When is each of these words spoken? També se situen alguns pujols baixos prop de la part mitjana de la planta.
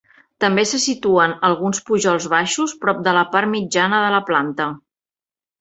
També 0.43 0.61
se 0.69 0.79
situen 0.85 1.35
alguns 1.49 1.83
pujols 1.89 2.27
baixos 2.35 2.75
prop 2.87 3.05
de 3.09 3.15
la 3.19 3.27
part 3.37 3.53
mitjana 3.55 4.01
de 4.07 4.11
la 4.19 4.27
planta. 4.31 4.71